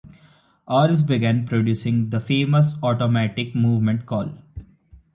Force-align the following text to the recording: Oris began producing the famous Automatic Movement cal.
Oris 0.67 1.03
began 1.03 1.45
producing 1.45 2.09
the 2.09 2.19
famous 2.19 2.75
Automatic 2.81 3.53
Movement 3.53 4.07
cal. 4.07 4.35